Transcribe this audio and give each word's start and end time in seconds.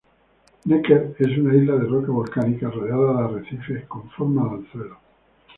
Necker 0.65 1.13
es 1.19 1.37
una 1.37 1.53
isla 1.53 1.75
de 1.75 1.85
roca 1.87 2.11
volcánica 2.11 2.71
rodeada 2.71 3.19
de 3.19 3.23
arrecifes, 3.37 3.85
con 3.85 4.09
forma 4.09 4.45
de 4.45 4.55
anzuelo. 4.55 4.97